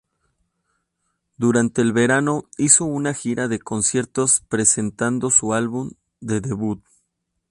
Durante 1.37 1.83
el 1.83 1.93
verano 1.93 2.45
hizo 2.57 2.85
una 2.85 3.13
Gira 3.13 3.47
de 3.47 3.59
conciertos 3.59 4.41
presentando 4.49 5.29
su 5.29 5.53
álbum 5.53 5.91
de 6.19 6.41
debut. 6.41 6.83